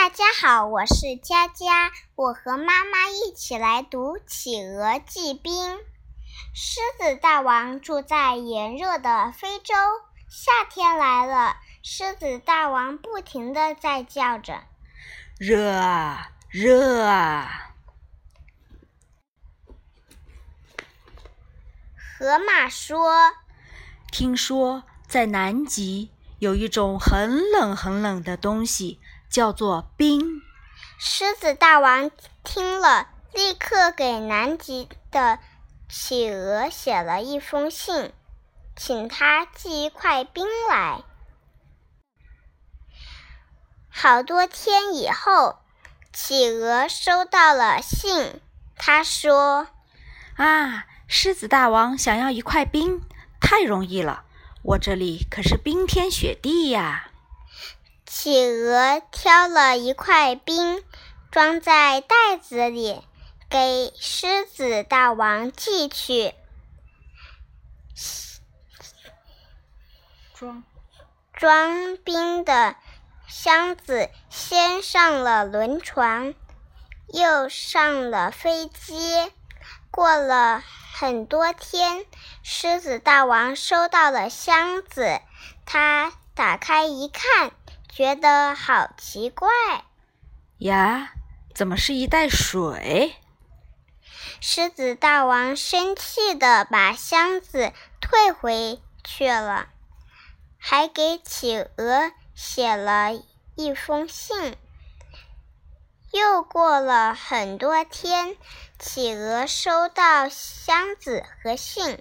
[0.00, 5.76] 大家好，我是佳佳，我和妈妈一起来读《企鹅记冰》。
[6.54, 9.74] 狮子大王住在炎热的非洲，
[10.26, 14.62] 夏天来了，狮子大王不停的在叫着
[15.36, 17.74] ：“热啊，热啊！”
[22.18, 23.34] 河马说
[24.10, 26.10] ：“听说在南极
[26.40, 29.00] 有一种很冷很冷的东西。”
[29.30, 30.42] 叫做冰。
[30.98, 32.10] 狮子大王
[32.42, 35.38] 听了，立刻给南极的
[35.88, 38.12] 企鹅写了一封信，
[38.74, 41.04] 请他寄一块冰来。
[43.88, 45.60] 好多天以后，
[46.12, 48.40] 企鹅收到了信，
[48.76, 49.68] 他说
[50.34, 53.00] ：“啊，狮子大王想要一块冰，
[53.40, 54.24] 太容易了，
[54.62, 57.10] 我这里可是冰天雪地呀。”
[58.06, 60.82] 企鹅挑了一块冰，
[61.30, 63.00] 装在袋子里，
[63.48, 66.34] 给狮子大王寄去。
[70.34, 70.64] 装
[71.32, 72.74] 装冰的
[73.28, 76.34] 箱子先上了轮船，
[77.08, 79.30] 又上了飞机。
[79.90, 80.64] 过了
[81.00, 82.04] 很多天，
[82.42, 85.22] 狮子大王收到了箱子，
[85.64, 87.52] 他打开一看。
[87.88, 89.48] 觉得好奇怪
[90.58, 91.14] 呀！
[91.54, 93.16] 怎么是一袋水？
[94.42, 99.68] 狮子大王生气的把箱子退回去了，
[100.58, 103.12] 还给企鹅写了
[103.56, 104.54] 一封信。
[106.40, 108.34] 又过了很多天，
[108.78, 111.98] 企鹅收到箱子和信。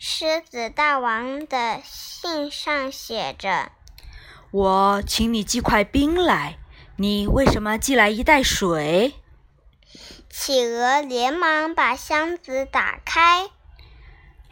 [0.00, 3.70] 狮子大王的信上写着。
[4.50, 6.58] 我请你寄块冰来，
[6.96, 9.14] 你为什么寄来一袋水？
[10.28, 13.48] 企鹅连忙把箱子打开，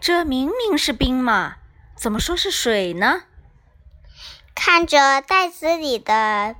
[0.00, 1.56] 这明明是冰嘛，
[1.96, 3.24] 怎么说是水呢？
[4.54, 6.54] 看着袋子里的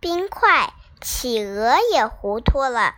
[0.00, 2.94] 冰块，企鹅也糊涂了。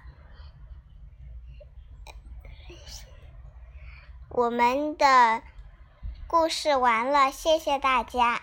[4.29, 5.43] 我们的
[6.27, 8.43] 故事完了，谢谢大家。